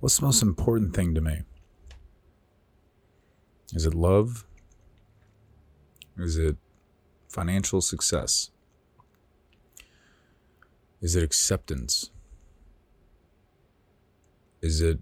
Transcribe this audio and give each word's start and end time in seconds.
What's 0.00 0.18
the 0.18 0.26
most 0.26 0.42
important 0.42 0.94
thing 0.94 1.14
to 1.14 1.20
me? 1.20 1.40
Is 3.72 3.86
it 3.86 3.94
love? 3.94 4.44
Is 6.18 6.36
it 6.36 6.56
financial 7.28 7.80
success? 7.80 8.50
Is 11.00 11.16
it 11.16 11.22
acceptance? 11.22 12.10
Is 14.62 14.80
it 14.80 14.98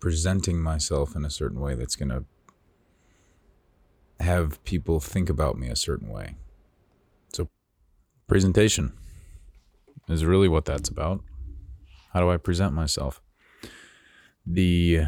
presenting 0.00 0.60
myself 0.60 1.14
in 1.14 1.24
a 1.24 1.30
certain 1.30 1.60
way 1.60 1.74
that's 1.74 1.96
going 1.96 2.08
to 2.08 2.24
have 4.18 4.62
people 4.64 5.00
think 5.00 5.28
about 5.28 5.58
me 5.58 5.68
a 5.68 5.76
certain 5.76 6.08
way? 6.08 6.36
So, 7.32 7.48
presentation 8.26 8.92
is 10.08 10.24
really 10.24 10.48
what 10.48 10.64
that's 10.64 10.88
about. 10.88 11.22
How 12.12 12.20
do 12.20 12.30
I 12.30 12.36
present 12.36 12.74
myself? 12.74 13.20
The 14.46 15.02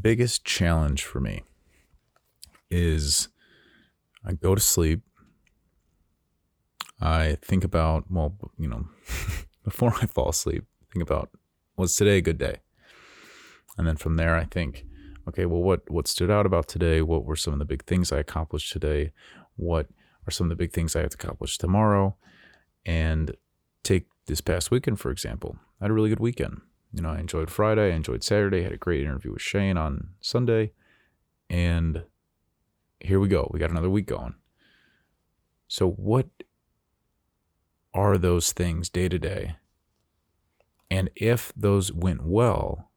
biggest 0.00 0.44
challenge 0.44 1.04
for 1.04 1.20
me 1.20 1.42
is 2.70 3.28
I 4.24 4.32
go 4.32 4.54
to 4.54 4.60
sleep. 4.60 5.02
I 7.00 7.38
think 7.42 7.64
about, 7.64 8.10
well, 8.10 8.36
you 8.58 8.68
know, 8.68 8.88
before 9.64 9.94
I 10.00 10.06
fall 10.06 10.28
asleep, 10.28 10.64
think 10.92 11.02
about 11.02 11.30
was 11.76 11.94
today 11.94 12.18
a 12.18 12.22
good 12.22 12.38
day? 12.38 12.56
And 13.76 13.86
then 13.86 13.96
from 13.96 14.16
there, 14.16 14.36
I 14.36 14.44
think, 14.44 14.84
okay, 15.28 15.46
well, 15.46 15.62
what 15.62 15.88
what 15.90 16.08
stood 16.08 16.30
out 16.30 16.46
about 16.46 16.66
today? 16.68 17.00
What 17.00 17.24
were 17.24 17.36
some 17.36 17.52
of 17.52 17.58
the 17.60 17.64
big 17.64 17.84
things 17.84 18.12
I 18.12 18.18
accomplished 18.18 18.72
today? 18.72 19.12
What 19.56 19.88
are 20.26 20.30
some 20.32 20.46
of 20.46 20.50
the 20.50 20.56
big 20.56 20.72
things 20.72 20.96
I 20.96 21.02
have 21.02 21.10
to 21.10 21.14
accomplish 21.14 21.56
tomorrow? 21.58 22.16
And 22.84 23.36
take 23.84 24.06
this 24.26 24.40
past 24.40 24.70
weekend, 24.70 24.98
for 24.98 25.10
example. 25.10 25.56
I 25.80 25.84
had 25.84 25.90
a 25.90 25.94
really 25.94 26.08
good 26.08 26.20
weekend. 26.20 26.60
You 26.92 27.02
know, 27.02 27.10
I 27.10 27.18
enjoyed 27.18 27.50
Friday, 27.50 27.92
I 27.92 27.96
enjoyed 27.96 28.24
Saturday, 28.24 28.62
had 28.62 28.72
a 28.72 28.78
great 28.78 29.02
interview 29.02 29.32
with 29.32 29.42
Shane 29.42 29.76
on 29.76 30.08
Sunday, 30.20 30.72
and 31.50 32.04
here 33.00 33.20
we 33.20 33.28
go. 33.28 33.50
We 33.52 33.60
got 33.60 33.70
another 33.70 33.90
week 33.90 34.06
going. 34.06 34.34
So, 35.66 35.90
what 35.90 36.28
are 37.92 38.16
those 38.16 38.52
things 38.52 38.88
day 38.88 39.08
to 39.08 39.18
day 39.18 39.56
and 40.90 41.10
if 41.14 41.52
those 41.54 41.92
went 41.92 42.24
well, 42.24 42.90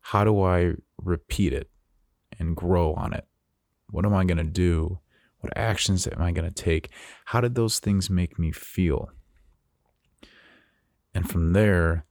how 0.00 0.24
do 0.24 0.42
I 0.42 0.74
repeat 0.98 1.52
it 1.52 1.70
and 2.38 2.56
grow 2.56 2.94
on 2.94 3.12
it? 3.12 3.26
What 3.90 4.06
am 4.06 4.14
I 4.14 4.24
going 4.24 4.38
to 4.38 4.44
do? 4.44 5.00
What 5.40 5.56
actions 5.56 6.06
am 6.06 6.22
I 6.22 6.32
going 6.32 6.48
to 6.48 6.54
take? 6.54 6.90
How 7.26 7.40
did 7.40 7.54
those 7.54 7.78
things 7.78 8.08
make 8.08 8.38
me 8.38 8.52
feel? 8.52 9.10
And 11.14 11.28
from 11.28 11.52
there, 11.52 12.04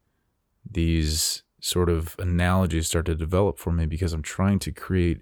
these 0.70 1.44
sort 1.60 1.90
of 1.90 2.16
analogies 2.20 2.88
start 2.88 3.06
to 3.06 3.16
develop 3.16 3.58
for 3.58 3.72
me 3.72 3.86
because 3.86 4.14
I'm 4.14 4.24
trying 4.24 4.60
to 4.60 4.72
create 4.72 5.22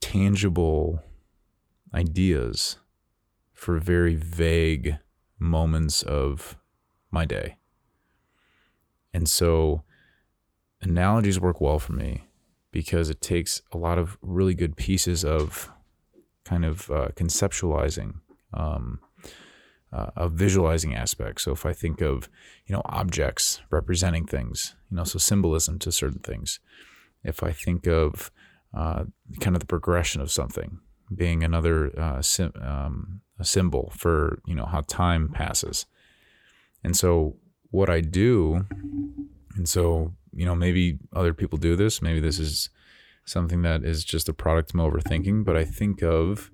tangible 0.00 1.02
ideas 1.94 2.78
for 3.52 3.78
very 3.78 4.14
vague 4.14 4.98
moments 5.38 6.02
of 6.02 6.56
my 7.10 7.24
day. 7.24 7.56
And 9.14 9.28
so 9.28 9.82
analogies 10.80 11.38
work 11.38 11.60
well 11.60 11.78
for 11.78 11.92
me 11.92 12.24
because 12.70 13.10
it 13.10 13.20
takes 13.20 13.62
a 13.72 13.76
lot 13.76 13.98
of 13.98 14.16
really 14.22 14.54
good 14.54 14.76
pieces 14.76 15.24
of 15.24 15.70
kind 16.44 16.64
of 16.64 16.90
uh, 16.90 17.08
conceptualizing, 17.14 18.14
um, 18.54 18.98
uh, 19.92 20.10
a 20.16 20.28
visualizing 20.28 20.94
aspect. 20.94 21.40
So 21.40 21.52
if 21.52 21.66
I 21.66 21.72
think 21.72 22.00
of, 22.00 22.28
you 22.66 22.74
know, 22.74 22.82
objects 22.86 23.60
representing 23.70 24.26
things, 24.26 24.74
you 24.90 24.96
know, 24.96 25.04
so 25.04 25.18
symbolism 25.18 25.78
to 25.80 25.92
certain 25.92 26.20
things. 26.20 26.60
If 27.24 27.42
I 27.42 27.52
think 27.52 27.86
of 27.86 28.30
uh, 28.74 29.04
kind 29.40 29.54
of 29.54 29.60
the 29.60 29.66
progression 29.66 30.20
of 30.20 30.30
something 30.30 30.78
being 31.14 31.44
another 31.44 31.98
uh, 31.98 32.22
sim- 32.22 32.54
um, 32.62 33.20
a 33.38 33.44
symbol 33.44 33.92
for, 33.96 34.40
you 34.46 34.54
know, 34.54 34.64
how 34.64 34.80
time 34.82 35.28
passes. 35.28 35.86
And 36.82 36.96
so 36.96 37.36
what 37.70 37.90
I 37.90 38.00
do. 38.00 38.66
And 39.56 39.68
so, 39.68 40.14
you 40.32 40.46
know, 40.46 40.54
maybe 40.54 40.98
other 41.12 41.34
people 41.34 41.58
do 41.58 41.76
this. 41.76 42.00
Maybe 42.00 42.20
this 42.20 42.38
is 42.38 42.70
something 43.24 43.62
that 43.62 43.84
is 43.84 44.04
just 44.04 44.28
a 44.28 44.32
product 44.32 44.74
of 44.74 44.80
overthinking, 44.80 45.44
but 45.44 45.56
I 45.56 45.64
think 45.64 46.02
of 46.02 46.50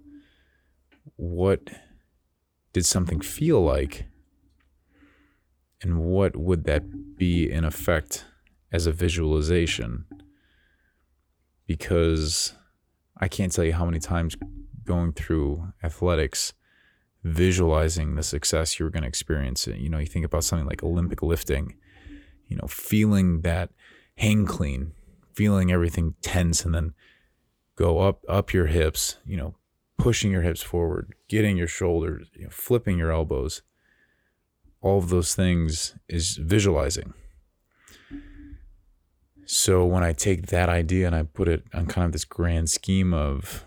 what 1.16 1.70
did 2.72 2.84
something 2.84 3.20
feel 3.20 3.60
like 3.60 4.06
and 5.80 6.00
what 6.00 6.36
would 6.36 6.64
that 6.64 7.16
be 7.16 7.50
in 7.50 7.64
effect 7.64 8.24
as 8.72 8.86
a 8.86 8.92
visualization 8.92 10.04
because 11.66 12.54
i 13.16 13.28
can't 13.28 13.52
tell 13.52 13.64
you 13.64 13.72
how 13.72 13.84
many 13.84 13.98
times 13.98 14.36
going 14.84 15.12
through 15.12 15.72
athletics 15.82 16.52
visualizing 17.24 18.14
the 18.14 18.22
success 18.22 18.78
you're 18.78 18.90
going 18.90 19.02
to 19.02 19.08
experience. 19.08 19.66
You 19.66 19.88
know, 19.88 19.98
you 19.98 20.06
think 20.06 20.24
about 20.24 20.44
something 20.44 20.66
like 20.66 20.82
Olympic 20.82 21.22
lifting, 21.22 21.76
you 22.46 22.56
know, 22.56 22.66
feeling 22.68 23.42
that 23.42 23.70
hang 24.16 24.46
clean, 24.46 24.92
feeling 25.34 25.72
everything 25.72 26.14
tense 26.22 26.64
and 26.64 26.74
then 26.74 26.94
go 27.76 28.00
up 28.00 28.24
up 28.28 28.52
your 28.52 28.66
hips, 28.66 29.16
you 29.26 29.36
know, 29.36 29.54
pushing 29.98 30.30
your 30.30 30.42
hips 30.42 30.62
forward, 30.62 31.14
getting 31.28 31.56
your 31.56 31.66
shoulders, 31.66 32.28
you 32.34 32.44
know, 32.44 32.50
flipping 32.50 32.98
your 32.98 33.12
elbows. 33.12 33.62
All 34.80 34.98
of 34.98 35.08
those 35.08 35.34
things 35.34 35.96
is 36.08 36.36
visualizing. 36.36 37.14
So 39.44 39.84
when 39.84 40.04
I 40.04 40.12
take 40.12 40.46
that 40.46 40.68
idea 40.68 41.06
and 41.06 41.16
I 41.16 41.24
put 41.24 41.48
it 41.48 41.64
on 41.74 41.86
kind 41.86 42.06
of 42.06 42.12
this 42.12 42.24
grand 42.24 42.70
scheme 42.70 43.12
of 43.12 43.64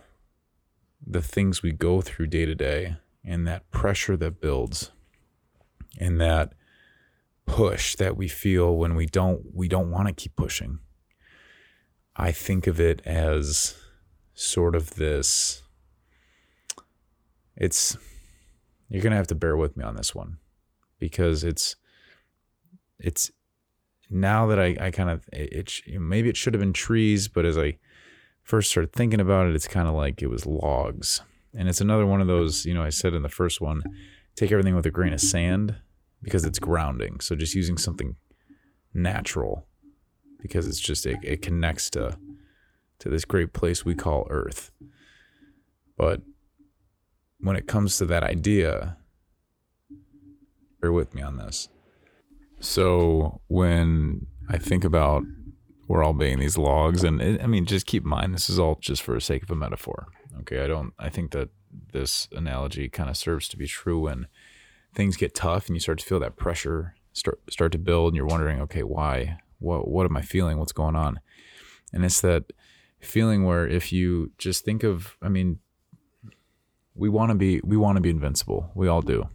the 1.06 1.22
things 1.22 1.62
we 1.62 1.72
go 1.72 2.02
through 2.02 2.28
day 2.28 2.46
to 2.46 2.56
day, 2.56 2.96
and 3.24 3.48
that 3.48 3.70
pressure 3.72 4.18
that 4.18 4.42
builds 4.42 4.92
and 6.00 6.20
that 6.20 6.54
push 7.46 7.96
that 7.96 8.16
we 8.16 8.28
feel 8.28 8.76
when 8.76 8.96
we 8.96 9.06
don't 9.06 9.54
we 9.54 9.68
don't 9.68 9.92
want 9.92 10.08
to 10.08 10.14
keep 10.14 10.36
pushing 10.36 10.80
i 12.16 12.32
think 12.32 12.66
of 12.66 12.80
it 12.80 13.02
as 13.06 13.76
sort 14.34 14.76
of 14.76 14.96
this 14.96 15.64
it's 17.62 17.98
you're 18.90 19.02
to 19.02 19.16
have 19.16 19.28
to 19.28 19.36
bear 19.36 19.56
with 19.56 19.78
me 19.78 19.84
on 19.84 19.96
this 19.96 20.14
one 20.14 20.38
because 21.00 21.44
it's 21.44 21.76
it's 23.00 23.32
now 24.10 24.48
that 24.48 24.60
i, 24.60 24.76
I 24.80 24.92
kind 24.92 25.10
of 25.10 25.28
it, 25.32 25.82
it 25.86 26.00
maybe 26.00 26.30
it 26.30 26.38
should 26.38 26.54
have 26.54 26.62
been 26.62 26.74
trees 26.74 27.28
but 27.28 27.46
as 27.46 27.58
i 27.58 27.78
first 28.44 28.70
started 28.72 28.92
thinking 28.92 29.22
about 29.22 29.48
it 29.48 29.56
it's 29.56 29.68
kind 29.68 29.88
of 29.88 29.94
like 29.94 30.22
it 30.22 30.30
was 30.30 30.46
logs 30.46 31.22
and 31.54 31.68
it's 31.68 31.82
another 31.82 32.06
one 32.06 32.22
of 32.22 32.28
those, 32.28 32.66
you 32.66 32.74
know, 32.74 32.84
I 32.84 32.90
said 32.90 33.14
in 33.14 33.24
the 33.24 33.30
first 33.30 33.60
one, 33.60 33.84
take 34.36 34.52
everything 34.52 34.76
with 34.76 34.86
a 34.86 34.92
grain 34.92 35.14
of 35.14 35.20
sand 35.20 35.76
because 36.22 36.46
it's 36.46 36.60
grounding. 36.60 37.20
So 37.20 37.36
just 37.36 37.56
using 37.56 37.78
something 37.78 38.16
natural 38.94 39.66
because 40.40 40.68
it's 40.68 40.80
just 40.80 41.06
it, 41.06 41.18
it 41.24 41.42
connects 41.42 41.90
to 41.92 42.18
to 43.00 43.10
this 43.10 43.26
great 43.26 43.52
place 43.52 43.84
we 43.84 43.96
call 43.96 44.28
earth. 44.30 44.72
But 45.98 46.22
when 47.42 47.56
it 47.56 47.68
comes 47.68 47.98
to 47.98 48.06
that 48.06 48.24
idea, 48.24 48.98
bear 50.80 50.92
with 50.92 51.14
me 51.14 51.22
on 51.22 51.38
this. 51.38 51.70
So 52.60 53.42
when 53.48 54.28
I 54.50 54.58
think 54.58 54.84
about 54.84 55.24
we're 55.88 56.04
all 56.04 56.14
being 56.14 56.40
these 56.40 56.58
logs, 56.58 57.04
and 57.04 57.22
it, 57.22 57.44
I 57.44 57.48
mean, 57.48 57.66
just 57.66 57.86
keep 57.86 58.04
in 58.04 58.10
mind 58.10 58.34
this 58.34 58.50
is 58.50 58.58
all 58.58 58.78
just 58.80 59.02
for 59.02 59.14
the 59.14 59.22
sake 59.22 59.44
of 59.44 59.52
a 59.52 59.56
metaphor. 59.56 60.08
Okay, 60.42 60.64
I 60.64 60.68
don't. 60.68 60.94
I 60.98 61.10
think 61.10 61.32
that 61.32 61.50
this 61.92 62.28
analogy 62.32 62.88
kind 62.88 63.10
of 63.10 63.18
serves 63.18 63.48
to 63.50 63.58
be 63.58 63.68
true 63.68 64.00
when 64.00 64.28
things 64.94 65.18
get 65.18 65.36
tough 65.36 65.68
and 65.68 65.76
you 65.76 65.80
start 65.80 66.00
to 66.00 66.06
feel 66.06 66.20
that 66.20 66.38
pressure 66.38 66.96
start 67.14 67.40
start 67.50 67.72
to 67.74 67.78
build, 67.78 68.10
and 68.10 68.16
you're 68.16 68.26
wondering, 68.26 68.62
okay, 68.62 68.84
why? 68.84 69.40
What 69.60 69.88
what 69.88 70.06
am 70.06 70.18
I 70.18 70.22
feeling? 70.22 70.58
What's 70.58 70.72
going 70.72 70.96
on? 70.96 71.20
And 71.94 72.06
it's 72.06 72.22
that 72.22 72.54
feeling 73.00 73.44
where 73.44 73.68
if 73.68 73.92
you 73.92 74.32
just 74.38 74.64
think 74.64 74.84
of, 74.84 75.18
I 75.22 75.28
mean, 75.28 75.60
we 77.02 77.10
want 77.10 77.32
to 77.32 77.36
be 77.36 77.60
we 77.64 77.76
want 77.76 77.96
to 77.96 78.02
be 78.02 78.12
invincible. 78.12 78.70
We 78.76 78.88
all 78.88 79.02
do, 79.02 79.28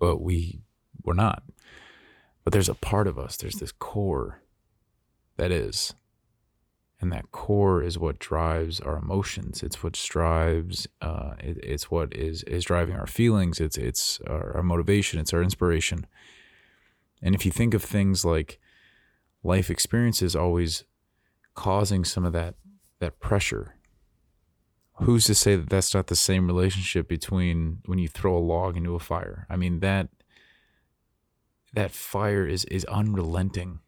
but 0.00 0.20
we 0.20 0.62
we're 1.04 1.14
not. 1.14 1.44
But 2.42 2.52
there's 2.52 2.68
a 2.68 2.74
part 2.74 3.06
of 3.06 3.20
us. 3.20 3.36
There's 3.36 3.54
this 3.54 3.70
core 3.70 4.42
that 5.36 5.52
is 5.52 5.94
and 7.00 7.12
that 7.12 7.30
core 7.30 7.82
is 7.84 7.98
what 7.98 8.18
drives 8.18 8.80
our 8.80 8.96
emotions 8.96 9.62
it's 9.62 9.82
what 9.82 9.92
drives 9.92 10.88
uh, 11.02 11.34
it, 11.38 11.58
it's 11.62 11.90
what 11.90 12.14
is 12.14 12.42
is 12.44 12.64
driving 12.64 12.96
our 12.96 13.06
feelings 13.06 13.60
it's 13.60 13.76
it's 13.76 14.18
our, 14.26 14.56
our, 14.56 14.62
motivation 14.62 15.20
it's 15.20 15.34
our 15.34 15.42
inspiration 15.42 16.06
and 17.20 17.34
if 17.34 17.44
you 17.44 17.52
think 17.52 17.74
of 17.74 17.82
things 17.84 18.24
like 18.24 18.58
life 19.42 19.68
experiences 19.70 20.34
always 20.34 20.84
causing 21.54 22.02
some 22.02 22.24
of 22.24 22.32
that 22.32 22.54
that 22.98 23.20
pressure 23.20 23.74
who's 25.00 25.26
to 25.26 25.34
say 25.34 25.56
that 25.56 25.68
that's 25.68 25.94
not 25.94 26.06
the 26.06 26.16
same 26.16 26.46
relationship 26.46 27.08
between 27.08 27.78
when 27.86 27.98
you 27.98 28.08
throw 28.08 28.36
a 28.36 28.38
log 28.38 28.76
into 28.76 28.94
a 28.94 29.00
fire 29.00 29.46
i 29.50 29.56
mean 29.56 29.80
that 29.80 30.08
that 31.72 31.90
fire 31.90 32.46
is 32.46 32.64
is 32.64 32.84
unrelenting 32.86 33.80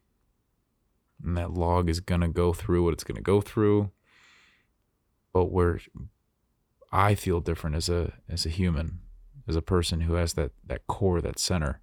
and 1.23 1.37
that 1.37 1.51
log 1.51 1.89
is 1.89 1.99
going 1.99 2.21
to 2.21 2.27
go 2.27 2.53
through 2.53 2.83
what 2.83 2.93
it's 2.93 3.03
going 3.03 3.17
to 3.17 3.21
go 3.21 3.41
through. 3.41 3.91
But 5.33 5.45
where 5.45 5.79
I 6.91 7.15
feel 7.15 7.39
different 7.39 7.75
as 7.75 7.89
a 7.89 8.13
as 8.27 8.45
a 8.45 8.49
human, 8.49 8.99
as 9.47 9.55
a 9.55 9.61
person 9.61 10.01
who 10.01 10.13
has 10.13 10.33
that 10.33 10.51
that 10.65 10.87
core, 10.87 11.21
that 11.21 11.39
center, 11.39 11.81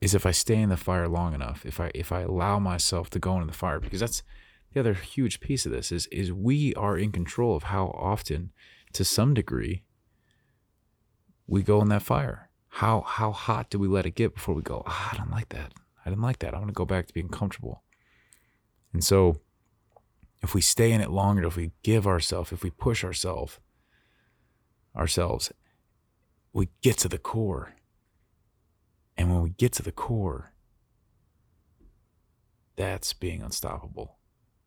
is 0.00 0.14
if 0.14 0.26
I 0.26 0.30
stay 0.30 0.56
in 0.56 0.68
the 0.68 0.76
fire 0.76 1.08
long 1.08 1.34
enough, 1.34 1.64
if 1.64 1.80
I 1.80 1.90
if 1.94 2.12
I 2.12 2.20
allow 2.22 2.58
myself 2.58 3.08
to 3.10 3.18
go 3.18 3.34
into 3.34 3.46
the 3.46 3.52
fire, 3.56 3.80
because 3.80 4.00
that's 4.00 4.22
the 4.72 4.80
other 4.80 4.94
huge 4.94 5.40
piece 5.40 5.66
of 5.66 5.72
this 5.72 5.92
is 5.92 6.06
is 6.06 6.32
we 6.32 6.74
are 6.74 6.96
in 6.96 7.12
control 7.12 7.56
of 7.56 7.64
how 7.64 7.86
often, 7.88 8.52
to 8.92 9.04
some 9.04 9.34
degree, 9.34 9.84
we 11.46 11.62
go 11.62 11.80
in 11.80 11.88
that 11.88 12.02
fire. 12.02 12.50
How 12.68 13.02
how 13.02 13.32
hot 13.32 13.70
do 13.70 13.78
we 13.78 13.88
let 13.88 14.06
it 14.06 14.14
get 14.14 14.34
before 14.34 14.54
we 14.54 14.62
go? 14.62 14.82
Ah, 14.86 15.10
I 15.12 15.16
don't 15.16 15.30
like 15.30 15.50
that. 15.50 15.72
I 16.04 16.10
didn't 16.10 16.22
like 16.22 16.38
that. 16.40 16.54
I 16.54 16.58
want 16.58 16.68
to 16.68 16.74
go 16.74 16.86
back 16.86 17.06
to 17.06 17.14
being 17.14 17.28
comfortable. 17.28 17.82
And 18.92 19.04
so 19.04 19.40
if 20.42 20.54
we 20.54 20.60
stay 20.60 20.90
in 20.92 21.00
it 21.00 21.10
longer, 21.10 21.46
if 21.46 21.56
we 21.56 21.72
give 21.82 22.06
ourselves, 22.06 22.52
if 22.52 22.62
we 22.62 22.70
push 22.70 23.04
ourselves, 23.04 23.58
ourselves, 24.96 25.52
we 26.52 26.68
get 26.82 26.98
to 26.98 27.08
the 27.08 27.18
core. 27.18 27.74
And 29.16 29.30
when 29.30 29.42
we 29.42 29.50
get 29.50 29.72
to 29.74 29.82
the 29.82 29.92
core, 29.92 30.52
that's 32.76 33.12
being 33.12 33.42
unstoppable. 33.42 34.16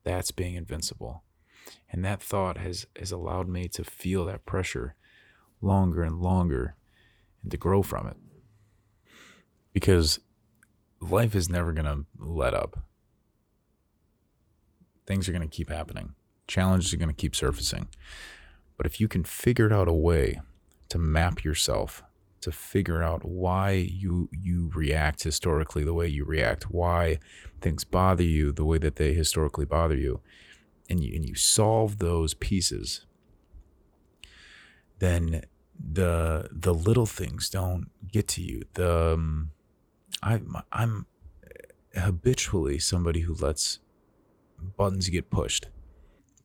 That's 0.05 0.31
being 0.31 0.55
invincible. 0.55 1.23
And 1.91 2.05
that 2.05 2.21
thought 2.21 2.57
has, 2.57 2.87
has 2.97 3.11
allowed 3.11 3.49
me 3.49 3.67
to 3.69 3.83
feel 3.83 4.23
that 4.25 4.45
pressure 4.45 4.95
longer 5.61 6.03
and 6.03 6.21
longer 6.21 6.75
and 7.41 7.51
to 7.51 7.57
grow 7.57 7.83
from 7.83 8.07
it. 8.07 8.17
Because 9.73 10.21
life 11.01 11.35
is 11.35 11.49
never 11.49 11.73
going 11.73 11.85
to 11.85 12.05
let 12.17 12.53
up 12.53 12.85
things 15.05 15.27
are 15.27 15.31
going 15.31 15.47
to 15.47 15.55
keep 15.55 15.69
happening. 15.69 16.13
Challenges 16.47 16.93
are 16.93 16.97
going 16.97 17.09
to 17.09 17.15
keep 17.15 17.35
surfacing. 17.35 17.87
But 18.77 18.85
if 18.85 18.99
you 18.99 19.07
can 19.07 19.23
figure 19.23 19.73
out 19.73 19.87
a 19.87 19.93
way 19.93 20.41
to 20.89 20.97
map 20.97 21.43
yourself, 21.43 22.03
to 22.45 22.51
figure 22.51 23.01
out 23.01 23.25
why 23.25 23.71
you 23.71 24.29
you 24.31 24.71
react 24.75 25.23
historically 25.23 25.83
the 25.83 25.95
way 25.95 26.07
you 26.07 26.23
react, 26.23 26.69
why 26.69 27.17
things 27.59 27.83
bother 27.83 28.23
you 28.23 28.51
the 28.51 28.63
way 28.63 28.77
that 28.77 28.97
they 28.97 29.13
historically 29.13 29.65
bother 29.65 29.95
you, 29.95 30.21
and 30.87 31.03
you 31.03 31.15
and 31.15 31.27
you 31.27 31.33
solve 31.33 31.97
those 31.97 32.35
pieces, 32.35 33.07
then 34.99 35.41
the 35.77 36.47
the 36.51 36.73
little 36.73 37.07
things 37.07 37.49
don't 37.49 37.89
get 38.11 38.27
to 38.27 38.43
you. 38.43 38.61
The 38.75 39.13
um, 39.13 39.49
I 40.21 40.39
I'm 40.71 41.07
habitually 41.95 42.77
somebody 42.77 43.21
who 43.21 43.33
lets 43.33 43.79
buttons 44.77 45.09
get 45.09 45.31
pushed, 45.31 45.69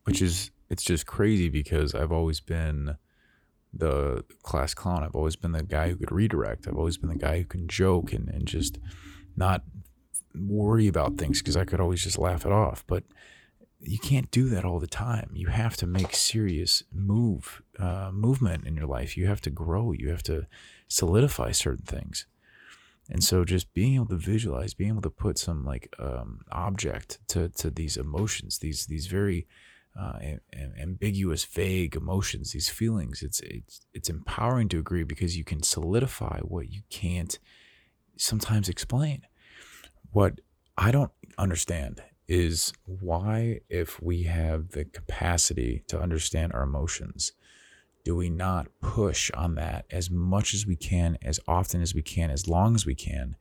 which 0.04 0.22
is 0.22 0.50
it's 0.70 0.82
just 0.82 1.04
crazy 1.06 1.50
because 1.50 1.94
I've 1.94 2.12
always 2.12 2.40
been 2.40 2.96
the 3.72 4.24
class 4.42 4.74
clown. 4.74 5.02
I've 5.02 5.14
always 5.14 5.36
been 5.36 5.52
the 5.52 5.62
guy 5.62 5.88
who 5.88 5.96
could 5.96 6.12
redirect. 6.12 6.66
I've 6.66 6.76
always 6.76 6.96
been 6.96 7.10
the 7.10 7.16
guy 7.16 7.38
who 7.38 7.44
can 7.44 7.68
joke 7.68 8.12
and, 8.12 8.28
and 8.28 8.46
just 8.46 8.78
not 9.36 9.62
worry 10.34 10.86
about 10.86 11.16
things 11.18 11.40
because 11.40 11.56
I 11.56 11.64
could 11.64 11.80
always 11.80 12.02
just 12.02 12.18
laugh 12.18 12.44
it 12.44 12.52
off. 12.52 12.84
But 12.86 13.04
you 13.80 13.98
can't 13.98 14.30
do 14.30 14.48
that 14.50 14.64
all 14.64 14.78
the 14.78 14.86
time. 14.86 15.30
You 15.34 15.48
have 15.48 15.76
to 15.78 15.86
make 15.86 16.14
serious 16.14 16.82
move 16.92 17.62
uh, 17.78 18.10
movement 18.12 18.66
in 18.66 18.76
your 18.76 18.86
life. 18.86 19.16
You 19.16 19.26
have 19.26 19.40
to 19.42 19.50
grow. 19.50 19.92
You 19.92 20.10
have 20.10 20.22
to 20.24 20.46
solidify 20.88 21.52
certain 21.52 21.86
things. 21.86 22.26
And 23.08 23.24
so 23.24 23.44
just 23.44 23.72
being 23.74 23.96
able 23.96 24.06
to 24.06 24.16
visualize, 24.16 24.74
being 24.74 24.90
able 24.90 25.02
to 25.02 25.10
put 25.10 25.38
some 25.38 25.64
like 25.64 25.94
um, 25.98 26.42
object 26.52 27.18
to, 27.28 27.48
to 27.48 27.70
these 27.70 27.96
emotions, 27.96 28.58
these 28.58 28.86
these 28.86 29.06
very 29.06 29.48
uh, 29.98 30.18
ambiguous, 30.78 31.44
vague 31.44 31.96
emotions, 31.96 32.52
these 32.52 32.68
feelings, 32.68 33.22
it's 33.22 33.40
it's 33.40 33.86
it's 33.92 34.08
empowering 34.08 34.68
to 34.68 34.78
agree 34.78 35.02
because 35.02 35.36
you 35.36 35.44
can 35.44 35.62
solidify 35.62 36.40
what 36.40 36.70
you 36.70 36.82
can't 36.90 37.38
sometimes 38.16 38.68
explain. 38.68 39.22
What 40.12 40.40
I 40.76 40.90
don't 40.90 41.12
understand 41.38 42.02
is 42.28 42.72
why, 42.84 43.60
if 43.68 44.00
we 44.00 44.22
have 44.22 44.70
the 44.70 44.84
capacity 44.84 45.82
to 45.88 46.00
understand 46.00 46.52
our 46.52 46.62
emotions, 46.62 47.32
do 48.04 48.14
we 48.14 48.30
not 48.30 48.68
push 48.80 49.30
on 49.32 49.56
that 49.56 49.84
as 49.90 50.10
much 50.10 50.54
as 50.54 50.66
we 50.66 50.76
can, 50.76 51.18
as 51.22 51.40
often 51.48 51.82
as 51.82 51.94
we 51.94 52.02
can, 52.02 52.30
as 52.30 52.48
long 52.48 52.74
as 52.74 52.86
we 52.86 52.94
can, 52.94 53.36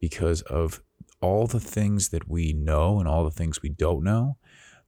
because 0.00 0.42
of 0.42 0.82
all 1.20 1.46
the 1.46 1.60
things 1.60 2.08
that 2.08 2.28
we 2.28 2.52
know 2.52 2.98
and 2.98 3.08
all 3.08 3.24
the 3.24 3.30
things 3.30 3.62
we 3.62 3.68
don't 3.68 4.02
know? 4.02 4.36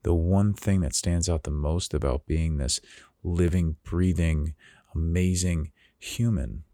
The 0.04 0.14
one 0.14 0.54
thing 0.54 0.80
that 0.82 0.94
stands 0.94 1.28
out 1.28 1.42
the 1.42 1.50
most 1.50 1.92
about 1.92 2.26
being 2.26 2.58
this 2.58 2.80
living, 3.22 3.76
breathing, 3.82 4.54
amazing 4.94 5.72
human 5.98 6.64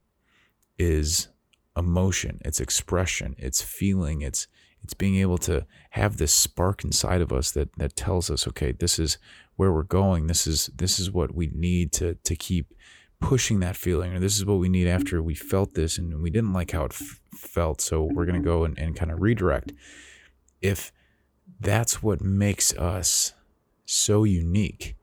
is 0.79 1.29
emotion, 1.77 2.41
it's 2.45 2.61
expression, 2.61 3.35
it's 3.39 3.63
feeling, 3.63 4.21
it's 4.21 4.47
it's 4.83 4.95
being 4.95 5.17
able 5.17 5.37
to 5.39 5.67
have 5.91 6.17
this 6.17 6.35
spark 6.35 6.85
inside 6.85 7.21
of 7.21 7.33
us 7.33 7.51
that 7.53 7.71
that 7.77 7.97
tells 7.97 8.31
us, 8.31 8.49
okay, 8.49 8.73
this 8.73 8.99
is 8.99 9.19
where 9.57 9.73
we're 9.73 9.83
going. 9.83 10.27
This 10.27 10.47
is 10.47 10.71
this 10.75 10.99
is 10.99 11.11
what 11.11 11.35
we 11.35 11.51
need 11.55 11.93
to 11.93 12.15
to 12.15 12.35
keep 12.35 12.75
pushing 13.21 13.61
that 13.61 13.77
feeling, 13.77 14.15
or 14.15 14.19
this 14.19 14.37
is 14.37 14.45
what 14.45 14.59
we 14.59 14.69
need 14.69 14.89
after 14.89 15.23
we 15.23 15.35
felt 15.35 15.75
this 15.75 15.99
and 15.99 16.23
we 16.23 16.31
didn't 16.31 16.53
like 16.53 16.73
how 16.73 16.85
it 16.85 16.93
f- 16.93 17.21
felt. 17.37 17.81
So 17.81 18.03
we're 18.03 18.27
gonna 18.27 18.39
mm-hmm. 18.39 18.47
go 18.47 18.65
and, 18.65 18.79
and 18.79 18.97
kind 18.97 19.13
of 19.13 19.21
redirect. 19.21 19.73
If 20.61 20.93
that's 21.61 22.03
what 22.03 22.21
makes 22.21 22.75
us 22.77 23.35
so 23.85 24.25
unique, 24.25 24.97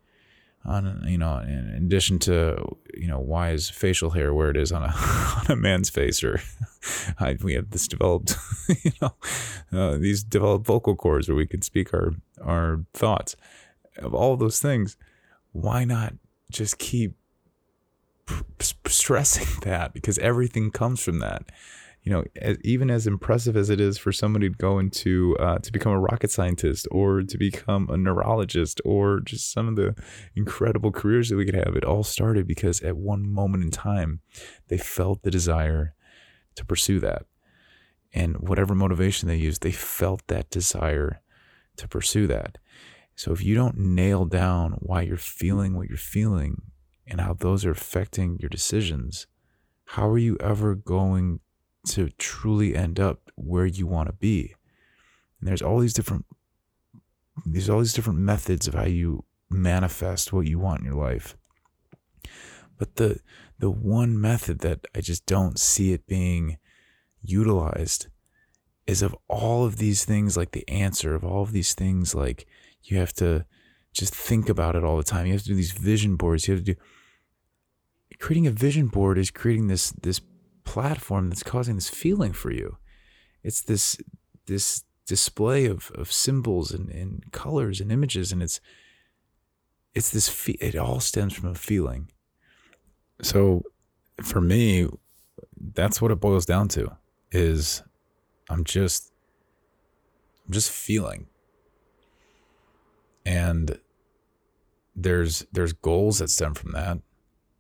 on 0.65 1.03
you 1.07 1.17
know, 1.17 1.37
in 1.39 1.73
addition 1.85 2.19
to 2.19 2.77
you 2.93 3.07
know 3.07 3.19
why 3.19 3.51
is 3.51 3.69
facial 3.69 4.11
hair 4.11 4.33
where 4.33 4.49
it 4.49 4.57
is 4.57 4.71
on 4.71 4.83
a 4.83 4.87
on 5.39 5.45
a 5.49 5.55
man's 5.55 5.89
face, 5.89 6.23
or 6.23 6.41
I, 7.19 7.37
we 7.41 7.53
have 7.53 7.71
this 7.71 7.87
developed, 7.87 8.35
you 8.83 8.91
know, 9.01 9.13
uh, 9.71 9.97
these 9.97 10.23
developed 10.23 10.65
vocal 10.65 10.95
cords 10.95 11.27
where 11.27 11.37
we 11.37 11.47
can 11.47 11.61
speak 11.61 11.93
our 11.93 12.13
our 12.43 12.85
thoughts 12.93 13.35
of 13.97 14.13
all 14.13 14.37
those 14.37 14.59
things, 14.59 14.97
why 15.51 15.83
not 15.83 16.13
just 16.49 16.77
keep 16.77 17.15
stressing 18.59 19.61
that? 19.61 19.93
Because 19.93 20.17
everything 20.19 20.71
comes 20.71 21.01
from 21.01 21.19
that. 21.19 21.43
You 22.03 22.13
know, 22.13 22.23
as, 22.37 22.57
even 22.63 22.89
as 22.89 23.05
impressive 23.05 23.57
as 23.57 23.69
it 23.69 23.81
is 23.81 23.97
for 23.97 24.13
somebody 24.13 24.49
to 24.49 24.55
go 24.55 24.79
into 24.79 25.35
uh, 25.39 25.57
to 25.59 25.71
become 25.73 25.91
a 25.91 25.99
rocket 25.99 26.31
scientist 26.31 26.87
or 26.89 27.21
to 27.21 27.37
become 27.37 27.89
a 27.89 27.97
neurologist 27.97 28.79
or 28.85 29.19
just 29.19 29.51
some 29.51 29.67
of 29.67 29.75
the 29.75 29.93
incredible 30.33 30.91
careers 30.91 31.29
that 31.29 31.35
we 31.35 31.45
could 31.45 31.55
have, 31.55 31.75
it 31.75 31.83
all 31.83 32.03
started 32.03 32.47
because 32.47 32.81
at 32.81 32.95
one 32.95 33.29
moment 33.29 33.63
in 33.63 33.71
time, 33.71 34.21
they 34.69 34.77
felt 34.77 35.23
the 35.23 35.31
desire 35.31 35.95
to 36.55 36.65
pursue 36.65 36.99
that. 37.01 37.23
And 38.13 38.37
whatever 38.37 38.73
motivation 38.73 39.27
they 39.27 39.35
used, 39.35 39.61
they 39.61 39.71
felt 39.71 40.25
that 40.27 40.49
desire 40.49 41.21
to 41.75 41.87
pursue 41.87 42.27
that. 42.27 42.57
So 43.15 43.31
if 43.31 43.43
you 43.43 43.55
don't 43.55 43.77
nail 43.77 44.25
down 44.25 44.73
why 44.79 45.01
you're 45.01 45.17
feeling 45.17 45.75
what 45.75 45.89
you're 45.89 45.97
feeling 45.97 46.61
and 47.07 47.21
how 47.21 47.33
those 47.33 47.65
are 47.65 47.71
affecting 47.71 48.37
your 48.39 48.49
decisions, 48.49 49.27
how 49.85 50.09
are 50.09 50.17
you 50.17 50.37
ever 50.39 50.75
going 50.75 51.39
to 51.87 52.09
truly 52.17 52.75
end 52.75 52.99
up 52.99 53.31
where 53.35 53.65
you 53.65 53.87
want 53.87 54.07
to 54.07 54.13
be? 54.13 54.55
And 55.39 55.47
there's 55.47 55.61
all 55.61 55.79
these 55.79 55.93
different 55.93 56.25
there's 57.45 57.69
all 57.69 57.79
these 57.79 57.93
different 57.93 58.19
methods 58.19 58.67
of 58.67 58.73
how 58.73 58.85
you 58.85 59.23
manifest 59.49 60.33
what 60.33 60.47
you 60.47 60.57
want 60.57 60.79
in 60.79 60.85
your 60.85 60.95
life. 60.95 61.37
But 62.77 62.95
the 62.95 63.19
the 63.59 63.69
one 63.69 64.19
method 64.19 64.59
that 64.59 64.85
I 64.95 65.01
just 65.01 65.25
don't 65.25 65.59
see 65.59 65.93
it 65.93 66.07
being 66.07 66.57
utilized 67.21 68.07
is 68.85 69.01
of 69.01 69.15
all 69.27 69.65
of 69.65 69.77
these 69.77 70.05
things 70.05 70.37
like 70.37 70.51
the 70.51 70.67
answer 70.69 71.13
of 71.13 71.23
all 71.23 71.41
of 71.43 71.51
these 71.51 71.73
things 71.73 72.15
like 72.15 72.47
you 72.83 72.97
have 72.97 73.13
to 73.13 73.45
just 73.93 74.15
think 74.15 74.47
about 74.47 74.75
it 74.75 74.83
all 74.83 74.97
the 74.97 75.03
time. 75.03 75.25
You 75.25 75.33
have 75.33 75.41
to 75.41 75.49
do 75.49 75.55
these 75.55 75.71
vision 75.71 76.15
boards. 76.15 76.47
You 76.47 76.53
have 76.53 76.63
to 76.63 76.73
do 76.73 76.79
creating 78.19 78.47
a 78.47 78.51
vision 78.51 78.87
board 78.87 79.17
is 79.17 79.31
creating 79.31 79.67
this 79.67 79.91
this 79.91 80.21
platform 80.67 81.29
that's 81.29 81.43
causing 81.43 81.75
this 81.75 81.89
feeling 81.89 82.33
for 82.33 82.51
you. 82.51 82.77
It's 83.43 83.61
this 83.61 83.97
this 84.45 84.83
display 85.05 85.65
of, 85.65 85.89
of 85.95 86.11
symbols 86.11 86.71
and, 86.71 86.89
and 86.89 87.31
colors 87.31 87.79
and 87.79 87.91
images 87.91 88.31
and 88.31 88.43
it's 88.43 88.59
it's 89.95 90.09
this 90.09 90.29
fe- 90.29 90.57
it 90.59 90.75
all 90.75 90.99
stems 90.99 91.33
from 91.33 91.49
a 91.49 91.55
feeling. 91.55 92.11
So 93.21 93.63
for 94.21 94.41
me, 94.41 94.87
that's 95.73 96.01
what 96.01 96.11
it 96.11 96.19
boils 96.19 96.45
down 96.45 96.67
to 96.69 96.97
is 97.31 97.81
I'm 98.49 98.63
just 98.63 99.11
I'm 100.45 100.53
just 100.53 100.71
feeling 100.71 101.27
and 103.25 103.79
there's 104.95 105.45
there's 105.51 105.73
goals 105.73 106.19
that 106.19 106.29
stem 106.29 106.53
from 106.53 106.71
that 106.73 106.99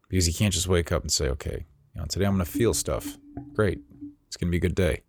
because 0.09 0.27
you 0.27 0.33
can't 0.33 0.53
just 0.53 0.67
wake 0.67 0.91
up 0.91 1.01
and 1.01 1.11
say 1.11 1.27
okay 1.27 1.65
you 1.97 2.03
know 2.03 2.05
today 2.07 2.25
i'm 2.25 2.35
going 2.35 2.45
to 2.45 2.51
feel 2.51 2.75
stuff 2.75 3.17
great 3.53 3.79
it's 4.27 4.37
going 4.37 4.47
to 4.47 4.51
be 4.51 4.57
a 4.57 4.61
good 4.61 4.75
day 4.75 5.01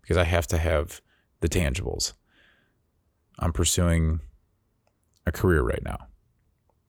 because 0.00 0.16
i 0.16 0.22
have 0.22 0.46
to 0.46 0.56
have 0.56 1.00
the 1.40 1.48
tangibles 1.48 2.12
I'm 3.38 3.52
pursuing 3.52 4.20
a 5.26 5.32
career 5.32 5.62
right 5.62 5.82
now. 5.84 6.08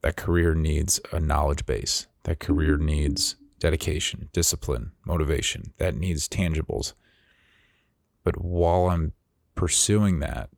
That 0.01 0.15
career 0.15 0.55
needs 0.55 0.99
a 1.11 1.19
knowledge 1.19 1.65
base. 1.65 2.07
That 2.23 2.39
career 2.39 2.77
needs 2.77 3.35
dedication, 3.59 4.29
discipline, 4.31 4.91
motivation. 5.05 5.73
That 5.77 5.95
needs 5.95 6.29
tangibles. 6.29 6.93
But 8.23 8.41
while 8.41 8.89
I'm 8.89 9.13
pursuing 9.55 10.19
that, 10.19 10.49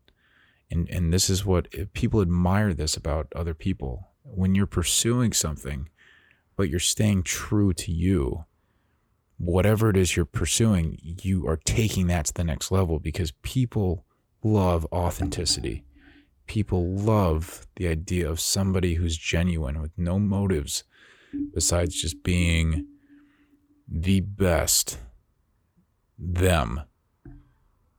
and, 0.70 0.88
and 0.89 1.12
this 1.12 1.30
is 1.30 1.46
what 1.46 1.68
eh, 1.74 1.86
people 1.94 2.22
admire 2.22 2.74
this 2.74 2.96
about 2.96 3.28
other 3.36 3.56
people. 3.56 4.10
When 4.24 4.54
you're 4.54 4.68
pursuing 4.68 5.34
something, 5.34 5.89
but 6.56 6.70
you're 6.70 6.80
staying 6.80 7.24
true 7.24 7.74
to 7.74 7.92
you, 7.92 8.46
whatever 9.39 9.89
it 9.89 9.98
is 9.98 10.15
you're 10.15 10.25
pursuing, 10.25 11.00
you 11.01 11.48
are 11.48 11.58
taking 11.58 12.08
that 12.08 12.25
to 12.25 12.34
the 12.34 12.43
next 12.43 12.72
level 12.72 13.00
because 13.00 13.31
people 13.41 14.05
love 14.43 14.86
authenticity. 14.91 15.86
People 16.46 16.96
love 16.96 17.65
the 17.75 17.88
idea 17.88 18.29
of 18.29 18.39
somebody 18.39 18.96
who's 18.96 19.17
genuine 19.17 19.81
with 19.81 19.98
no 19.98 20.19
motives 20.19 20.84
besides 21.53 22.00
just 22.00 22.22
being 22.24 22.86
the 23.88 24.19
best 24.19 24.98
them 26.17 26.81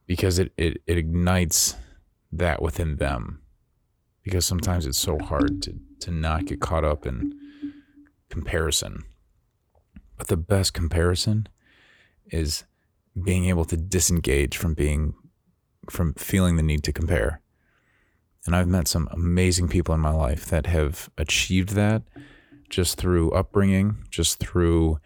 because 0.06 0.38
it, 0.38 0.52
it, 0.56 0.82
it 0.87 0.99
ignites 0.99 1.75
that 2.32 2.61
within 2.61 2.97
them 2.97 3.40
because 4.23 4.44
sometimes 4.44 4.87
it's 4.87 4.99
so 4.99 5.18
hard 5.18 5.62
to, 5.62 5.75
to 6.00 6.11
not 6.11 6.44
get 6.44 6.61
caught 6.61 6.85
up 6.85 7.06
in 7.06 7.32
comparison. 8.28 9.04
But 10.20 10.28
the 10.28 10.36
best 10.36 10.74
comparison 10.74 11.48
is 12.26 12.64
being 13.24 13.46
able 13.46 13.64
to 13.64 13.76
disengage 13.78 14.54
from 14.54 14.74
being 14.74 15.14
from 15.88 16.12
feeling 16.12 16.56
the 16.56 16.62
need 16.62 16.84
to 16.84 16.92
compare. 16.92 17.40
And 18.44 18.54
I've 18.54 18.68
met 18.68 18.86
some 18.86 19.08
amazing 19.12 19.68
people 19.68 19.94
in 19.94 20.00
my 20.02 20.10
life 20.10 20.44
that 20.44 20.66
have 20.66 21.08
achieved 21.16 21.70
that 21.70 22.02
just 22.68 22.98
through 22.98 23.30
upbringing, 23.30 24.04
just 24.10 24.38
through 24.38 25.00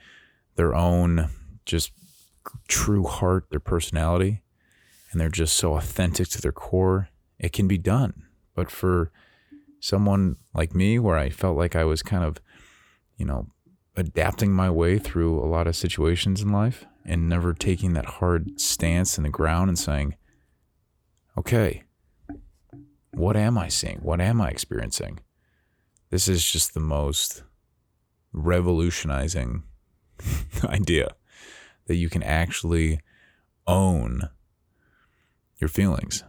their 0.56 0.74
own 0.74 1.30
just 1.64 1.92
true 2.66 3.04
heart, 3.04 3.46
their 3.50 3.60
personality, 3.60 4.42
and 5.12 5.20
they're 5.20 5.28
just 5.28 5.56
so 5.56 5.76
authentic 5.76 6.26
to 6.30 6.42
their 6.42 6.50
core. 6.50 7.08
It 7.38 7.52
can 7.52 7.68
be 7.68 7.78
done. 7.78 8.24
But 8.56 8.68
for 8.68 9.12
someone 9.78 10.38
like 10.54 10.74
me, 10.74 10.98
where 10.98 11.16
I 11.16 11.30
felt 11.30 11.56
like 11.56 11.76
I 11.76 11.84
was 11.84 12.02
kind 12.02 12.24
of, 12.24 12.38
you 13.16 13.24
know, 13.24 13.46
adapting 13.96 14.52
my 14.52 14.70
way 14.70 14.98
through 14.98 15.38
a 15.38 15.46
lot 15.46 15.66
of 15.66 15.76
situations 15.76 16.42
in 16.42 16.50
life 16.50 16.84
and 17.04 17.28
never 17.28 17.52
taking 17.52 17.92
that 17.92 18.06
hard 18.06 18.60
stance 18.60 19.18
in 19.18 19.24
the 19.24 19.30
ground 19.30 19.68
and 19.68 19.78
saying, 19.78 20.14
okay, 21.38 21.84
what 23.12 23.36
am 23.36 23.56
I 23.56 23.68
seeing? 23.68 23.98
What 23.98 24.20
am 24.20 24.40
I 24.40 24.48
experiencing? 24.48 25.20
This 26.10 26.28
is 26.28 26.44
just 26.44 26.74
the 26.74 26.80
most 26.80 27.42
revolutionizing 28.32 29.62
idea 30.64 31.14
that 31.86 31.96
you 31.96 32.08
can 32.08 32.22
actually 32.22 33.00
own 33.66 34.28
your 35.58 35.68
feelings. 35.68 36.24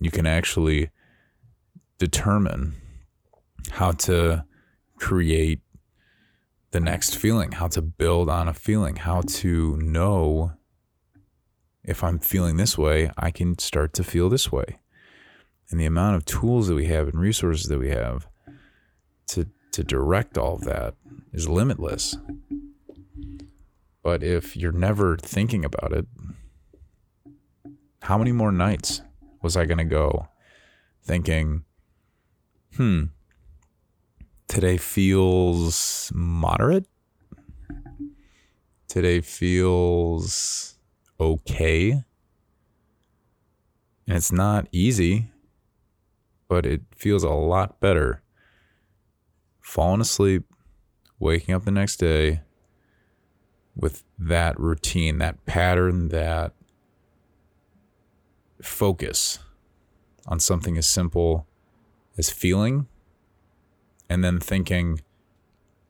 You 0.00 0.10
can 0.10 0.26
actually 0.26 0.90
determine 1.98 2.74
how 3.70 3.92
to 3.92 4.44
create 4.96 5.60
the 6.70 6.80
next 6.80 7.16
feeling, 7.16 7.52
how 7.52 7.68
to 7.68 7.82
build 7.82 8.28
on 8.28 8.48
a 8.48 8.54
feeling, 8.54 8.96
how 8.96 9.22
to 9.22 9.76
know 9.78 10.52
if 11.82 12.04
I'm 12.04 12.18
feeling 12.18 12.56
this 12.56 12.76
way, 12.76 13.10
I 13.16 13.30
can 13.30 13.58
start 13.58 13.94
to 13.94 14.04
feel 14.04 14.28
this 14.28 14.52
way. 14.52 14.78
And 15.70 15.80
the 15.80 15.86
amount 15.86 16.16
of 16.16 16.24
tools 16.24 16.68
that 16.68 16.74
we 16.74 16.86
have 16.86 17.08
and 17.08 17.18
resources 17.18 17.66
that 17.68 17.78
we 17.78 17.90
have 17.90 18.28
to 19.28 19.46
to 19.72 19.84
direct 19.84 20.36
all 20.36 20.54
of 20.56 20.64
that 20.64 20.94
is 21.32 21.48
limitless. 21.48 22.16
But 24.02 24.22
if 24.22 24.56
you're 24.56 24.72
never 24.72 25.16
thinking 25.16 25.64
about 25.64 25.92
it, 25.92 26.06
how 28.02 28.18
many 28.18 28.32
more 28.32 28.50
nights 28.50 29.02
was 29.42 29.56
I 29.56 29.66
going 29.66 29.78
to 29.78 29.84
go 29.84 30.28
thinking, 31.04 31.64
hmm, 32.76 33.04
today 34.48 34.78
feels 34.78 36.10
moderate? 36.14 36.86
Today 38.88 39.20
feels 39.20 40.78
okay. 41.20 41.90
And 44.06 44.16
it's 44.16 44.32
not 44.32 44.66
easy, 44.72 45.30
but 46.48 46.64
it 46.64 46.80
feels 46.96 47.22
a 47.22 47.28
lot 47.28 47.78
better 47.78 48.22
falling 49.60 50.00
asleep, 50.00 50.44
waking 51.18 51.54
up 51.54 51.66
the 51.66 51.70
next 51.70 51.96
day 51.96 52.40
with 53.76 54.02
that 54.18 54.58
routine, 54.58 55.18
that 55.18 55.44
pattern, 55.44 56.08
that 56.08 56.54
focus 58.62 59.38
on 60.26 60.40
something 60.40 60.78
as 60.78 60.88
simple 60.88 61.46
as 62.16 62.30
feeling 62.30 62.86
and 64.08 64.24
then 64.24 64.38
thinking, 64.40 65.00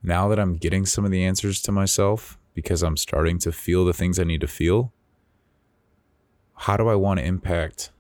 now 0.03 0.29
that 0.29 0.39
I'm 0.39 0.57
getting 0.57 0.87
some 0.87 1.05
of 1.05 1.11
the 1.11 1.25
answers 1.25 1.61
to 1.63 1.73
myself 1.73 2.39
because 2.55 2.83
I'm 2.83 2.97
starting 2.97 3.39
to 3.41 3.53
feel 3.53 3.85
the 3.85 3.93
things 3.93 4.19
I 4.19 4.25
need 4.25 4.41
to 4.41 4.47
feel, 4.47 4.93
how 6.55 6.77
do 6.77 6.89
I 6.89 6.95
want 6.95 7.21
to 7.21 7.27
impact 7.27 7.91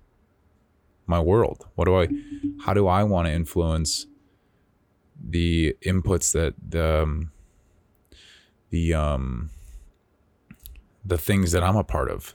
my 1.06 1.20
world? 1.20 1.66
What 1.74 1.84
do 1.84 2.00
I, 2.00 2.08
how 2.64 2.74
do 2.74 2.86
I 2.86 3.04
want 3.04 3.26
to 3.26 3.32
influence 3.32 4.06
the 5.20 5.76
inputs 5.82 6.32
that 6.32 6.54
the, 6.68 7.02
um, 7.02 7.32
the, 8.70 8.94
um, 8.94 9.50
the 11.04 11.18
things 11.18 11.52
that 11.52 11.62
I'm 11.62 11.76
a 11.76 11.84
part 11.84 12.10
of, 12.10 12.34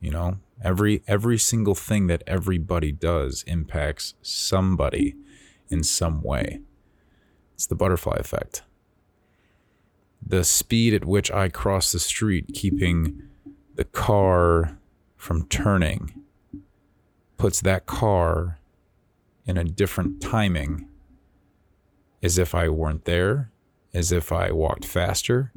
you 0.00 0.10
know, 0.10 0.38
every, 0.62 1.02
every 1.06 1.38
single 1.38 1.74
thing 1.74 2.06
that 2.06 2.22
everybody 2.26 2.92
does 2.92 3.42
impacts 3.46 4.14
somebody 4.22 5.16
in 5.68 5.82
some 5.82 6.22
way. 6.22 6.60
It's 7.62 7.68
the 7.68 7.76
butterfly 7.76 8.16
effect. 8.18 8.62
The 10.20 10.42
speed 10.42 10.94
at 10.94 11.04
which 11.04 11.30
I 11.30 11.48
cross 11.48 11.92
the 11.92 12.00
street, 12.00 12.50
keeping 12.52 13.22
the 13.76 13.84
car 13.84 14.78
from 15.16 15.46
turning 15.46 16.24
puts 17.36 17.60
that 17.60 17.86
car 17.86 18.58
in 19.46 19.56
a 19.56 19.62
different 19.62 20.20
timing 20.20 20.88
as 22.20 22.36
if 22.36 22.52
I 22.52 22.68
weren't 22.68 23.04
there, 23.04 23.52
as 23.94 24.10
if 24.10 24.32
I 24.32 24.50
walked 24.50 24.84
faster, 24.84 25.52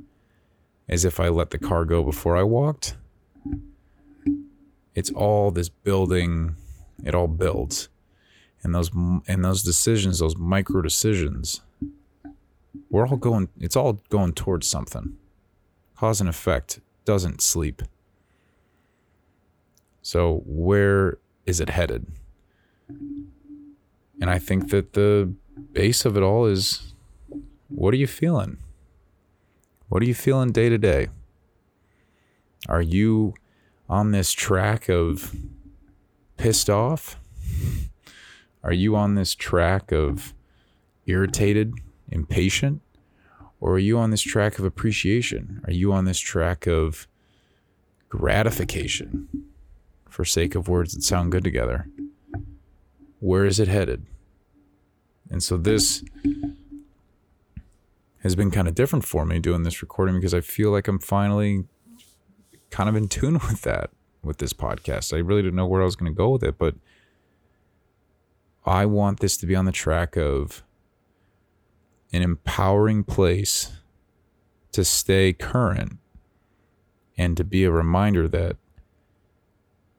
as 0.87 1.05
if 1.05 1.19
I 1.19 1.29
let 1.29 1.49
the 1.49 1.57
car 1.57 1.85
go 1.85 2.03
before 2.03 2.37
I 2.37 2.43
walked. 2.43 2.97
It's 4.93 5.09
all 5.09 5.49
this 5.49 5.69
building, 5.69 6.55
it 7.03 7.15
all 7.15 7.27
builds. 7.27 7.89
And 8.61 8.75
those 8.75 8.91
and 8.93 9.43
those 9.43 9.63
decisions, 9.63 10.19
those 10.19 10.37
micro 10.37 10.83
decisions, 10.83 11.61
we're 12.95 13.05
all 13.09 13.17
going 13.17 13.49
it's 13.59 13.75
all 13.75 13.99
going 14.07 14.31
towards 14.31 14.65
something. 14.65 15.17
Cause 15.97 16.21
and 16.21 16.29
effect 16.29 16.79
doesn't 17.03 17.41
sleep. 17.41 17.81
So, 20.01 20.43
where 20.45 21.17
is 21.45 21.59
it 21.59 21.69
headed? 21.71 22.07
And 22.87 24.29
I 24.29 24.39
think 24.39 24.69
that 24.69 24.93
the 24.93 25.33
base 25.73 26.05
of 26.05 26.15
it 26.15 26.23
all 26.23 26.45
is 26.45 26.93
what 27.67 27.93
are 27.93 27.97
you 27.97 28.07
feeling? 28.07 28.59
What 29.89 30.01
are 30.01 30.05
you 30.05 30.15
feeling 30.15 30.53
day 30.53 30.69
to 30.69 30.77
day? 30.77 31.09
Are 32.69 32.81
you 32.81 33.33
on 33.89 34.11
this 34.11 34.31
track 34.31 34.87
of 34.87 35.35
pissed 36.37 36.69
off? 36.69 37.19
Are 38.63 38.73
you 38.73 38.95
on 38.95 39.15
this 39.15 39.35
track 39.35 39.91
of 39.91 40.33
irritated, 41.05 41.73
impatient? 42.09 42.81
Or 43.65 43.73
are 43.73 43.79
you 43.79 43.97
on 43.97 44.11
this 44.11 44.21
track 44.21 44.59
of 44.59 44.65
appreciation? 44.65 45.61
Are 45.65 45.73
you 45.73 45.91
on 45.91 46.05
this 46.05 46.19
track 46.19 46.67
of 46.67 47.07
gratification? 48.09 49.27
for 50.15 50.23
sake 50.23 50.55
of 50.55 50.69
words 50.69 50.93
that 50.93 51.03
sound 51.03 51.29
good 51.29 51.43
together. 51.43 51.89
Where 53.19 53.43
is 53.43 53.59
it 53.59 53.67
headed? 53.67 54.05
And 55.29 55.43
so 55.43 55.57
this 55.57 56.05
has 58.23 58.33
been 58.33 58.49
kind 58.49 58.69
of 58.69 58.75
different 58.75 59.03
for 59.03 59.25
me 59.25 59.39
doing 59.39 59.63
this 59.63 59.81
recording 59.81 60.15
because 60.15 60.33
I 60.33 60.39
feel 60.39 60.71
like 60.71 60.87
I'm 60.87 60.99
finally 60.99 61.65
kind 62.69 62.87
of 62.87 62.95
in 62.95 63.09
tune 63.09 63.33
with 63.49 63.63
that 63.63 63.89
with 64.23 64.37
this 64.37 64.53
podcast. 64.53 65.13
I 65.13 65.19
really 65.19 65.41
didn't 65.41 65.57
know 65.57 65.67
where 65.67 65.81
I 65.81 65.85
was 65.85 65.97
going 65.97 66.11
to 66.13 66.17
go 66.17 66.29
with 66.29 66.43
it, 66.45 66.57
but 66.57 66.75
I 68.65 68.85
want 68.85 69.19
this 69.19 69.35
to 69.37 69.45
be 69.45 69.53
on 69.53 69.65
the 69.65 69.73
track 69.73 70.15
of 70.15 70.63
an 72.15 72.21
empowering 72.21 73.03
place 73.03 73.73
to 74.71 74.83
stay 74.83 75.33
current 75.33 75.97
and 77.17 77.37
to 77.37 77.43
be 77.43 77.63
a 77.63 77.71
reminder 77.71 78.27
that 78.27 78.57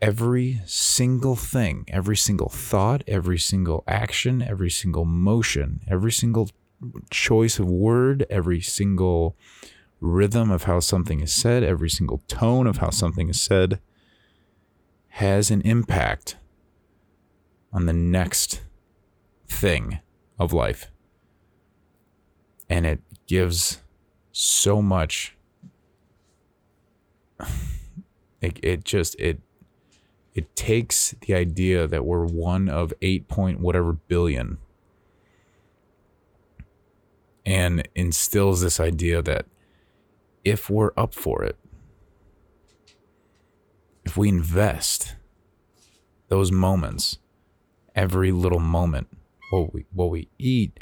every 0.01 0.61
single 0.67 1.37
thing, 1.37 1.85
every 1.89 2.17
single 2.17 2.49
thought, 2.49 3.03
every 3.07 3.39
single 3.39 3.85
action, 3.87 4.43
every 4.43 4.71
single 4.71 5.05
motion, 5.05 5.81
every 5.89 6.13
single 6.13 6.51
choice 7.11 7.59
of 7.59 7.67
word, 7.67 8.27
every 8.29 8.61
single 8.61 9.37
rhythm 10.01 10.51
of 10.51 10.65
how 10.65 10.81
something 10.81 11.21
is 11.21 11.35
said, 11.35 11.63
every 11.63 11.89
single 11.89 12.23
tone 12.29 12.67
of 12.67 12.79
how 12.79 12.91
something 12.91 13.29
is 13.29 13.41
said 13.41 13.81
has 15.09 15.51
an 15.51 15.63
impact 15.63 16.37
on 17.73 17.87
the 17.87 17.93
next 17.93 18.61
thing 19.49 20.01
of 20.39 20.53
life. 20.53 20.91
And 22.69 22.87
it 22.87 23.01
gives 23.27 23.81
so 24.33 24.83
much. 24.83 25.37
It, 28.43 28.61
it 28.63 28.85
just 28.85 29.19
it 29.19 29.41
it 30.35 30.55
takes 30.55 31.15
the 31.23 31.35
idea 31.35 31.87
that 31.87 32.05
we're 32.05 32.27
one 32.27 32.69
of 32.69 32.93
8 33.01 33.27
point 33.29 33.61
whatever 33.61 33.95
billion 33.95 34.59
and 37.47 37.89
instills 37.95 38.61
this 38.61 38.79
idea 38.79 39.23
that 39.23 39.47
if 40.45 40.69
we're 40.69 40.93
up 40.97 41.15
for 41.15 41.43
it 41.43 41.57
if 44.05 44.17
we 44.17 44.29
invest 44.29 45.17
those 46.29 46.53
moments 46.53 47.19
every 47.95 48.31
little 48.31 48.61
moment 48.61 49.09
what 49.51 49.73
we 49.73 49.87
what 49.93 50.11
we 50.11 50.29
eat 50.39 50.79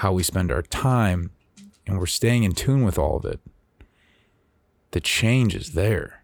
how 0.00 0.12
we 0.12 0.22
spend 0.22 0.50
our 0.50 0.62
time 0.62 1.30
and 1.86 1.98
we're 1.98 2.06
staying 2.06 2.44
in 2.44 2.52
tune 2.52 2.84
with 2.84 2.98
all 2.98 3.16
of 3.16 3.24
it 3.24 3.40
the 4.96 5.00
change 5.00 5.54
is 5.54 5.72
there. 5.72 6.22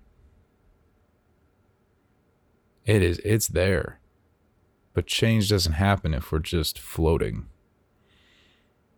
It 2.87 3.03
is 3.03 3.19
it's 3.19 3.49
there. 3.49 4.01
But 4.95 5.07
change 5.07 5.51
doesn't 5.51 5.75
happen 5.75 6.15
if 6.15 6.33
we're 6.33 6.39
just 6.39 6.79
floating. 6.79 7.49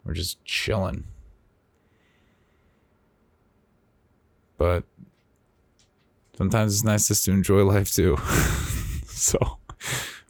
We're 0.04 0.14
just 0.14 0.44
chilling. 0.44 1.08
But 4.56 4.84
sometimes 6.36 6.74
it's 6.74 6.84
nice 6.84 7.08
just 7.08 7.24
to 7.24 7.32
enjoy 7.32 7.64
life 7.64 7.92
too. 7.92 8.16
So 9.06 9.58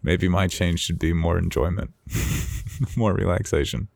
maybe 0.02 0.28
my 0.28 0.46
change 0.46 0.80
should 0.80 0.98
be 1.00 1.12
more 1.12 1.36
enjoyment 1.36 1.92
more 2.96 3.12
relaxation 3.12 3.88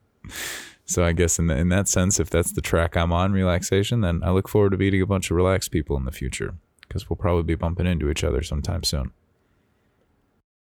so 0.84 1.04
I 1.04 1.12
guess 1.12 1.38
in 1.38 1.46
the, 1.46 1.56
in 1.56 1.68
that 1.68 1.88
sense, 1.88 2.18
if 2.18 2.30
that's 2.30 2.52
the 2.52 2.60
track 2.60 2.96
I'm 2.96 3.12
on, 3.12 3.32
relaxation, 3.32 4.00
then 4.00 4.22
I 4.24 4.30
look 4.30 4.48
forward 4.48 4.70
to 4.70 4.78
meeting 4.78 5.02
a 5.02 5.06
bunch 5.06 5.30
of 5.30 5.36
relaxed 5.36 5.70
people 5.70 5.96
in 5.96 6.04
the 6.04 6.12
future 6.12 6.54
because 6.80 7.08
we'll 7.08 7.16
probably 7.16 7.42
be 7.42 7.54
bumping 7.54 7.86
into 7.86 8.10
each 8.10 8.24
other 8.24 8.42
sometime 8.42 8.82
soon. 8.82 9.12